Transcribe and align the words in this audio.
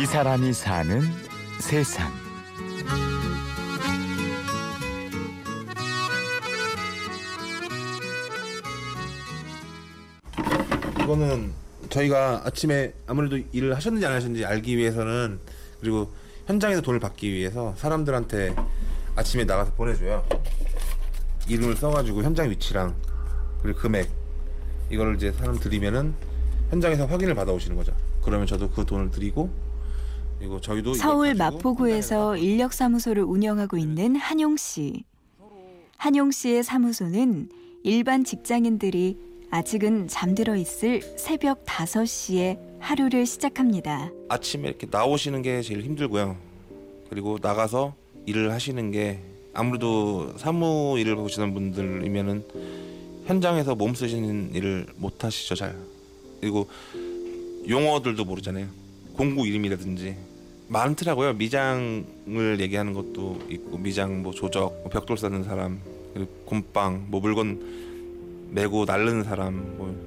이 0.00 0.06
사람이 0.06 0.52
사는 0.52 1.02
세상. 1.58 2.08
이거는 11.02 11.52
저희가 11.90 12.42
아침에 12.44 12.92
아무래도 13.08 13.38
일을 13.50 13.74
하셨는지 13.74 14.06
안 14.06 14.12
하셨는지 14.12 14.44
알기 14.44 14.76
위해서는 14.76 15.40
그리고 15.80 16.12
현장에서 16.46 16.80
돈을 16.80 17.00
받기 17.00 17.32
위해서 17.32 17.74
사람들한테 17.76 18.54
아침에 19.16 19.44
나가서 19.46 19.72
보내줘요. 19.72 20.24
이름을 21.48 21.74
써가지고 21.74 22.22
현장 22.22 22.48
위치랑 22.50 22.94
그리고 23.62 23.80
금액 23.80 24.08
이거를 24.90 25.16
이제 25.16 25.32
사람 25.32 25.58
드리면은 25.58 26.14
현장에서 26.70 27.06
확인을 27.06 27.34
받아오시는 27.34 27.76
거죠. 27.76 27.92
그러면 28.22 28.46
저도 28.46 28.70
그 28.70 28.84
돈을 28.84 29.10
드리고 29.10 29.67
그리고 30.38 30.60
저희도 30.60 30.94
서울 30.94 31.34
마포구에서 31.34 32.36
인력사무소를 32.36 33.22
운영하고 33.24 33.76
있는 33.76 34.16
한용 34.16 34.56
씨. 34.56 35.04
한용 35.96 36.30
씨의 36.30 36.62
사무소는 36.62 37.48
일반 37.82 38.22
직장인들이 38.24 39.16
아직은 39.50 40.08
잠들어 40.08 40.54
있을 40.56 41.00
새벽 41.18 41.64
5시에 41.64 42.58
하루를 42.78 43.26
시작합니다. 43.26 44.10
아침에 44.28 44.68
이렇게 44.68 44.86
나오시는 44.88 45.42
게 45.42 45.62
제일 45.62 45.82
힘들고요. 45.82 46.36
그리고 47.10 47.38
나가서 47.40 47.94
일을 48.26 48.52
하시는 48.52 48.90
게 48.92 49.20
아무래도 49.54 50.36
사무 50.36 50.96
일을 50.98 51.16
보시는 51.16 51.52
분들이면은 51.54 52.44
현장에서 53.26 53.74
몸 53.74 53.94
쓰시는 53.94 54.54
일을 54.54 54.86
못 54.96 55.24
하시죠 55.24 55.54
잘. 55.56 55.74
그리고 56.40 56.68
용어들도 57.68 58.24
모르잖아요. 58.24 58.68
공구 59.18 59.48
이름이라든지 59.48 60.16
많더라고요. 60.68 61.32
미장을 61.32 62.60
얘기하는 62.60 62.92
것도 62.92 63.40
있고 63.50 63.76
미장 63.76 64.22
뭐 64.22 64.32
조적, 64.32 64.82
뭐 64.82 64.88
벽돌 64.88 65.18
쌓는 65.18 65.42
사람, 65.42 65.80
그리고 66.14 66.30
곰빵, 66.44 67.06
뭐 67.08 67.20
물건 67.20 68.48
메고 68.52 68.84
날르는 68.84 69.24
사람 69.24 69.76
뭐. 69.76 70.06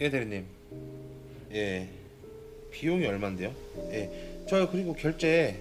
예 0.00 0.10
대리님. 0.10 0.44
예. 1.52 1.88
비용이 2.72 3.06
얼마인데요? 3.06 3.52
예. 3.92 4.44
저 4.48 4.68
그리고 4.68 4.94
결제 4.94 5.60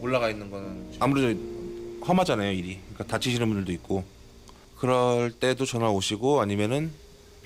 올라가 0.00 0.30
있는 0.30 0.50
거는 0.50 0.86
아무래도 1.00 1.38
험하잖아요 2.00 2.52
일이. 2.52 2.78
그러니까 2.94 3.04
다치시는 3.04 3.46
분들도 3.46 3.72
있고 3.72 4.04
그럴 4.78 5.32
때도 5.32 5.66
전화 5.66 5.90
오시고 5.90 6.40
아니면은 6.40 6.90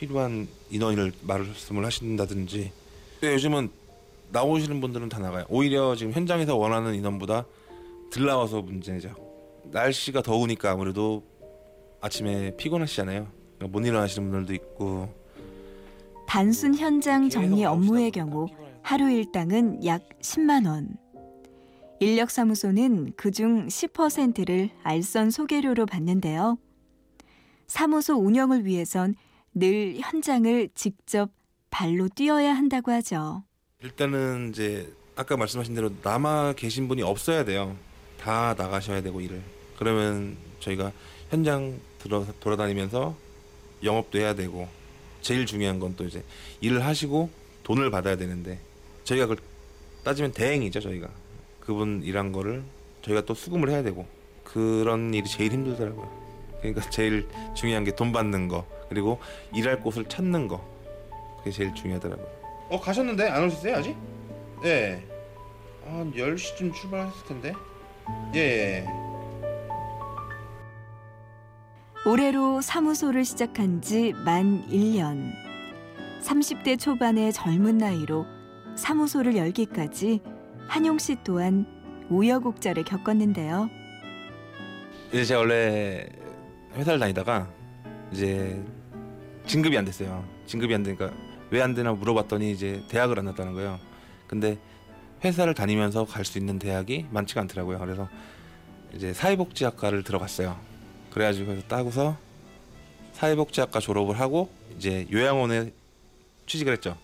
필요한 0.03 0.49
인원을 0.69 1.13
말씀을 1.23 1.85
하신다든지. 1.85 2.73
요즘은 3.23 3.71
나오시는 4.33 4.81
분들은 4.81 5.09
다 5.09 5.21
나가요. 5.21 5.45
오히려 5.49 5.95
지금 5.95 6.13
현장에서 6.13 6.57
원하는 6.57 6.97
인원보다 6.97 7.47
들 8.11 8.27
나와서 8.27 8.63
문제죠. 8.63 9.15
날씨가 9.71 10.23
더우니까 10.23 10.73
아무래도 10.73 11.23
아침에 12.01 12.57
피곤하시잖아요. 12.57 13.29
그러니까 13.59 13.79
못 13.79 13.87
일어나시는 13.87 14.29
분들도 14.29 14.55
있고 14.55 15.09
단순 16.27 16.75
현장 16.75 17.29
정리 17.29 17.65
업무의 17.65 18.11
경우. 18.11 18.49
하루 18.83 19.09
일당은 19.09 19.85
약 19.87 20.03
10만 20.19 20.67
원. 20.67 20.97
인력사무소는 22.01 23.13
그중 23.17 23.69
10%를 23.69 24.71
알선 24.83 25.31
소개료로 25.31 25.87
받는데요. 25.87 26.59
사무소 27.69 28.17
운영을 28.17 28.67
위해선 28.67 29.15
늘 29.55 29.97
현장을 30.01 30.69
직접 30.75 31.31
발로 31.71 32.09
뛰어야 32.09 32.55
한다고 32.55 32.91
하죠. 32.93 33.45
일단은 33.83 34.51
이제 34.51 34.93
아까 35.17 35.37
말씀하신 35.37 35.75
대로 35.75 35.91
남아 36.03 36.55
계신 36.57 36.89
분이 36.89 37.03
없어야 37.03 37.45
돼요. 37.45 37.77
다 38.21 38.55
나가셔야 38.57 39.03
되고 39.03 39.21
일을. 39.21 39.43
그러면 39.79 40.37
저희가 40.61 40.93
현장 41.31 41.79
들어 41.99 42.25
돌아다니면서 42.41 43.17
영업도 43.83 44.19
해야 44.19 44.35
되고 44.35 44.69
제일 45.23 45.47
중요한 45.47 45.79
건 45.81 45.97
또 45.97 46.05
이제 46.05 46.23
일을 46.61 46.85
하시고 46.85 47.31
돈을 47.65 47.91
받아야 47.91 48.17
되는데 48.17 48.59
저희가 49.05 49.27
그걸 49.27 49.45
따지면 50.05 50.33
대행이죠 50.33 50.81
저희가 50.81 51.09
그분 51.61 52.03
일한 52.05 52.33
거를 52.33 52.63
저희가 53.03 53.25
또 53.25 53.35
수금을 53.35 53.71
해야 53.71 53.83
되고 53.83 54.07
그런 54.45 55.13
일이 55.15 55.29
제일 55.29 55.53
힘들더라고요. 55.53 56.23
그러니까 56.61 56.89
제일 56.91 57.27
중요한 57.57 57.85
게 57.85 57.91
돈 57.93 58.13
받는 58.13 58.49
거 58.49 58.67
그리고 58.93 59.19
일할 59.55 59.81
곳을 59.81 60.05
찾는 60.05 60.49
거 60.49 60.63
그게 61.39 61.51
제일 61.51 61.75
중요하더라고요. 61.75 62.27
어 62.69 62.79
가셨는데 62.81 63.29
안 63.29 63.45
오셨어요 63.45 63.77
아직? 63.77 63.97
네. 64.63 65.03
한 65.87 66.13
10시쯤 66.13 66.75
출발했을 66.75 67.27
텐데. 67.27 67.53
예. 68.35 68.87
올해로 72.07 72.61
사무소를 72.61 73.25
시작한 73.25 73.81
지 73.81 74.13
만 74.25 74.67
1년. 74.69 75.33
30대 76.23 76.79
초반의 76.79 77.33
젊은 77.33 77.79
나이로 77.79 78.27
사무소를 78.77 79.37
열기까지 79.37 80.21
한용 80.69 80.99
씨 80.99 81.17
또한 81.25 81.67
우여곡절을 82.11 82.85
겪었는데요. 82.85 83.69
이제 85.13 85.25
제가 85.25 85.41
원래 85.41 86.07
회사를 86.75 86.99
다니다가 87.01 87.49
이제 88.13 88.63
진급이 89.47 89.77
안 89.77 89.85
됐어요. 89.85 90.25
진급이 90.47 90.75
안 90.75 90.83
되니까 90.83 91.11
왜 91.51 91.61
안 91.61 91.75
되나 91.75 91.93
물어봤더니 91.93 92.51
이제 92.53 92.83
대학을 92.89 93.19
안 93.19 93.27
났다는 93.27 93.53
거예요. 93.55 93.79
근데 94.27 94.59
회사를 95.25 95.55
다니면서 95.55 96.05
갈 96.07 96.25
수 96.25 96.39
있는 96.39 96.59
대학이 96.59 97.07
많지가 97.11 97.43
않더라고요. 97.43 97.79
그래서 97.79 98.09
이제 98.95 99.13
사회복지학과를 99.13 100.03
들어갔어요. 100.03 100.59
그래가지고 101.11 101.47
그래서 101.49 101.67
따고서 101.69 102.17
사회복지학과 103.13 103.81
졸업을 103.81 104.19
하고 104.19 104.51
이제 104.77 105.07
요양원에 105.13 105.73
취직을 106.47 106.73
했죠. 106.73 106.97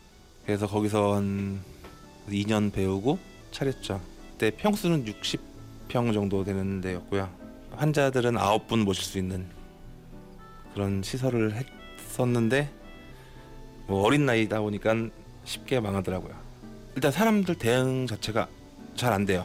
그래서 0.46 0.66
거기서 0.66 1.16
한 1.16 1.60
2년 2.30 2.72
배우고 2.72 3.18
차렸죠. 3.52 4.00
그때 4.32 4.50
평수는 4.50 5.04
60평 5.04 6.14
정도 6.14 6.42
되는 6.44 6.80
데였고요. 6.80 7.28
환자들은 7.76 8.34
9분 8.34 8.84
모실 8.84 9.04
수 9.04 9.18
있는 9.18 9.46
그런 10.72 11.02
시설을 11.02 11.54
했 11.54 11.66
었는데 12.18 12.70
뭐 13.86 14.02
어린 14.02 14.26
나이다 14.26 14.60
보니까 14.60 14.94
쉽게 15.44 15.80
망하더라고요. 15.80 16.34
일단 16.94 17.12
사람들 17.12 17.54
대응 17.56 18.06
자체가 18.06 18.48
잘 18.96 19.12
안 19.12 19.24
돼요. 19.24 19.44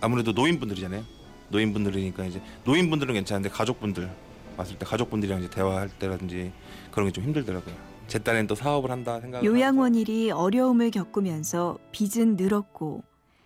아무래도 0.00 0.32
노인분들이잖아요. 0.32 1.04
노인분들이니까 1.50 2.24
이제 2.24 2.40
노인분들은 2.64 3.14
괜찮은데 3.14 3.50
가족분들 3.50 4.10
왔을 4.56 4.78
때 4.78 4.84
가족분들이랑 4.86 5.40
이제 5.40 5.50
대화할 5.50 5.88
때라든지 5.98 6.50
그런 6.90 7.08
게 7.08 7.12
좀 7.12 7.24
힘들더라고요. 7.24 7.74
제 8.08 8.18
딴엔 8.18 8.46
또 8.46 8.54
사업을 8.54 8.90
한다 8.90 9.20
생각. 9.20 9.44
요양원 9.44 9.94
일이 9.94 10.30
어려움을 10.30 10.90
겪으면서 10.90 11.78
빚은 11.92 12.36
늘었고 12.36 13.02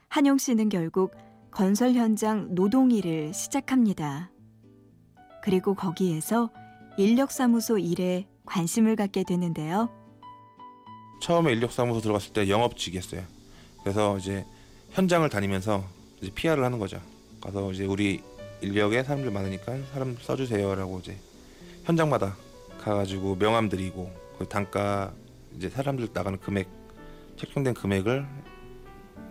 한용 0.08 0.38
씨는 0.38 0.68
결국 0.70 1.14
건설 1.50 1.92
현장 1.94 2.54
노동 2.54 2.90
일을 2.90 3.34
시작합니다. 3.34 4.30
그리고 5.42 5.74
거기에서 5.74 6.50
인력사무소 6.96 7.78
일에 7.78 8.26
관심을 8.46 8.96
갖게 8.96 9.24
되는데요. 9.24 9.90
처음에 11.20 11.52
인력사무소 11.52 12.00
들어갔을 12.00 12.32
때 12.32 12.48
영업직이었어요. 12.48 13.22
그래서 13.82 14.16
이제 14.18 14.44
현장을 14.90 15.28
다니면서 15.28 15.84
이제 16.20 16.30
PR을 16.34 16.64
하는 16.64 16.78
거죠. 16.78 17.00
가서 17.40 17.72
이제 17.72 17.84
우리 17.84 18.22
인력에 18.60 19.02
사람들 19.02 19.30
많으니까 19.30 19.76
사람 19.92 20.16
써주세요라고 20.20 21.00
이제 21.00 21.16
현장마다 21.84 22.36
가가지고 22.80 23.36
명함 23.38 23.68
드리고 23.68 24.10
그 24.38 24.46
단가 24.48 25.12
이제 25.56 25.68
사람들 25.68 26.08
나가는 26.12 26.38
금액 26.38 26.68
책정된 27.36 27.74
금액을 27.74 28.26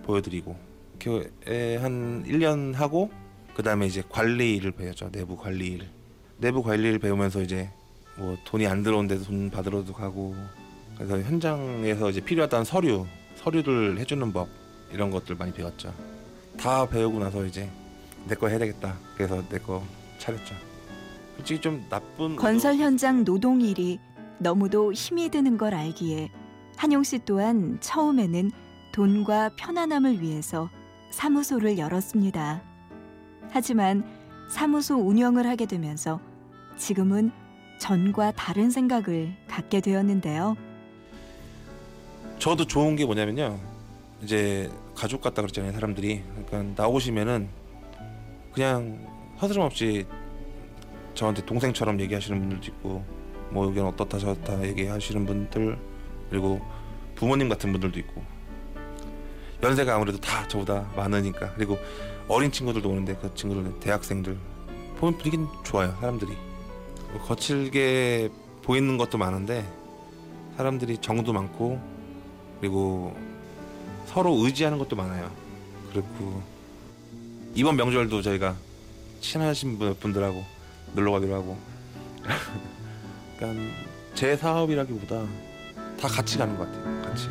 보여드리고 0.04 0.56
이렇게 1.00 1.78
한 1.78 2.24
1년 2.26 2.74
하고 2.74 3.12
그 3.56 3.64
다음에 3.64 3.88
이제 3.88 4.04
관리 4.10 4.56
일을 4.56 4.72
배웠죠. 4.72 5.12
내부 5.12 5.38
관리 5.38 5.68
일. 5.68 5.88
내부 6.38 6.62
관리 6.62 6.90
일 6.90 7.00
배우면서 7.00 7.42
이제 7.42 7.70
뭐 8.18 8.38
돈이 8.46 8.66
안 8.68 8.84
들어오는데도 8.84 9.24
돈 9.26 9.50
받으러도 9.50 9.94
가고 9.94 10.36
그래서 10.96 11.20
현장에서 11.22 12.10
이제 12.10 12.22
필요하다는 12.22 12.64
서류, 12.66 13.06
서류를 13.36 14.00
해주는 14.00 14.32
법 14.32 14.48
이런 14.92 15.12
것들 15.12 15.36
많이 15.36 15.52
배웠죠. 15.54 15.94
다 16.58 16.88
배우고 16.88 17.20
나서 17.20 17.44
이제 17.46 17.70
내 18.28 18.36
거 18.36 18.48
해야 18.48 18.58
되겠다. 18.58 18.96
그래서 19.16 19.44
내 19.50 19.60
거 19.60 19.84
차렸죠. 20.20 20.56
솔직히 21.36 21.60
좀 21.60 21.86
나쁜 21.90 22.36
건설 22.38 22.76
현장 22.78 23.26
노동 23.26 23.60
일이 23.60 24.00
너무도 24.40 24.94
힘이 24.94 25.30
드는 25.30 25.58
걸 25.58 25.74
알기에 25.74 26.30
한용 26.78 27.04
씨 27.04 27.20
또한 27.26 27.78
처음에는 27.82 28.52
돈과 28.94 29.52
편안함을 29.58 30.22
위해서 30.22 30.70
사무소를 31.12 31.78
열었습니다. 31.78 32.62
하지만 33.50 34.04
사무소 34.50 34.96
운영을 34.96 35.46
하게 35.48 35.66
되면서 35.66 36.20
지금은 36.78 37.32
전과 37.80 38.32
다른 38.32 38.70
생각을 38.70 39.36
갖게 39.48 39.82
되었는데요. 39.82 40.56
저도 42.40 42.66
좋은 42.66 42.96
게 42.96 43.06
뭐냐면요. 43.06 43.60
이제 44.22 44.70
가족 44.96 45.22
같다 45.22 45.42
그랬잖아요, 45.42 45.72
사람들이. 45.74 46.24
그러니까 46.48 46.82
나오시면은 46.84 47.50
그냥 48.54 49.00
서스럼 49.38 49.66
없이 49.66 50.06
저한테 51.14 51.46
동생처럼 51.46 52.00
얘기하시는 52.02 52.40
분들도 52.40 52.66
있고 52.68 53.04
뭐 53.50 53.66
여기는 53.68 53.86
어떻다 53.88 54.18
저렇다 54.18 54.64
얘기하시는 54.64 55.26
분들 55.26 55.78
그리고 56.30 56.62
부모님 57.16 57.50
같은 57.50 57.72
분들도 57.72 58.00
있고 58.00 58.24
연세가 59.64 59.96
아무래도 59.96 60.20
다 60.20 60.48
저보다 60.48 60.90
많으니까 60.96 61.54
그리고 61.54 61.78
어린 62.28 62.52
친구들도 62.52 62.90
오는데 62.90 63.16
그 63.22 63.34
친구들 63.34 63.80
대학생들 63.80 64.38
보면 64.98 65.18
분위기는 65.18 65.48
좋아요 65.64 65.96
사람들이 66.00 66.34
거칠게 67.20 68.30
보이는 68.64 68.98
것도 68.98 69.18
많은데 69.18 69.66
사람들이 70.58 70.98
정도 71.00 71.34
많고 71.34 71.80
그리고 72.60 73.16
서로 74.08 74.34
의지하는 74.44 74.78
것도 74.78 74.96
많아요. 74.96 75.30
그리고 75.92 76.42
이번 77.54 77.76
명절도 77.76 78.22
저희가 78.22 78.56
친하신 79.22 79.78
분- 79.78 79.96
분들하고 79.96 80.44
놀러 80.94 81.12
가기로 81.12 81.36
하고. 81.36 81.58
그러니까 83.38 83.76
제 84.14 84.36
사업이라기보다 84.36 85.26
다 86.00 86.08
같이 86.08 86.38
가는 86.38 86.58
것 86.58 86.66
같아요. 86.66 87.02
같이 87.02 87.28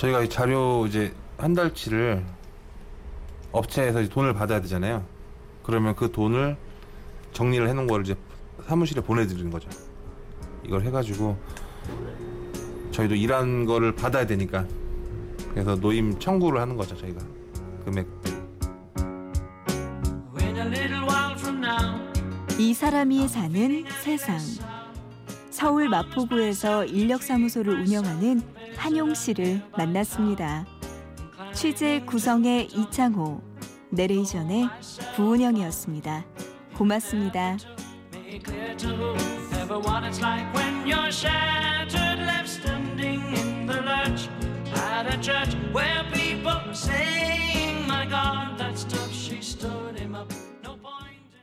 저희가 0.00 0.22
이 0.22 0.30
자료 0.30 0.86
이제 0.86 1.12
한 1.36 1.52
달치를 1.52 2.24
업체에서 3.52 4.08
돈을 4.08 4.32
받아야 4.32 4.58
되잖아요. 4.62 5.04
그러면 5.62 5.94
그 5.94 6.10
돈을 6.10 6.56
정리를 7.34 7.68
해놓은 7.68 7.86
거를 7.86 8.06
이제 8.06 8.14
사무실에 8.66 9.02
보내드리는 9.02 9.50
거죠. 9.50 9.68
이걸 10.64 10.82
해가지고 10.84 11.36
저희도 12.92 13.14
일한 13.14 13.66
거를 13.66 13.94
받아야 13.94 14.26
되니까 14.26 14.66
그래서 15.50 15.76
노임 15.76 16.18
청구를 16.18 16.60
하는 16.60 16.76
거죠 16.76 16.96
저희가 16.96 17.20
금액. 17.84 18.06
이 22.58 22.72
사람이 22.72 23.28
사는 23.28 23.84
세상. 24.02 24.38
서울 25.50 25.90
마포구에서 25.90 26.86
인력사무소를 26.86 27.80
운영하는 27.80 28.59
한용 28.80 29.12
씨를 29.12 29.62
만났습니다. 29.76 30.66
취재 31.52 32.00
구성의 32.06 32.68
이창호, 32.68 33.42
내레이션의 33.90 34.70
구은영이었습니다. 35.16 36.24
고맙습니다. 36.78 37.58
where 45.74 46.04
people 46.12 46.50
are 46.50 47.49